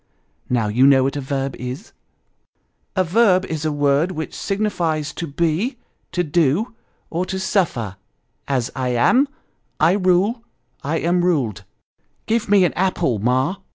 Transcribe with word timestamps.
"Now, 0.49 0.67
you 0.67 0.87
know 0.87 1.03
what 1.03 1.15
a 1.15 1.21
verb 1.21 1.55
is?"" 1.57 1.91
A 2.95 3.03
verb 3.03 3.45
is 3.45 3.65
a 3.65 3.71
word 3.71 4.11
which 4.13 4.33
signifies 4.33 5.13
to 5.13 5.27
be, 5.27 5.77
to 6.11 6.23
do, 6.23 6.73
or 7.11 7.23
to 7.27 7.37
suffer; 7.37 7.97
as, 8.47 8.71
I 8.75 8.95
am 8.95 9.27
I 9.79 9.91
rule 9.91 10.41
I 10.83 10.97
am 10.97 11.23
ruled. 11.23 11.65
Give 12.25 12.49
me 12.49 12.65
an 12.65 12.73
apple, 12.73 13.19
Ma." 13.19 13.57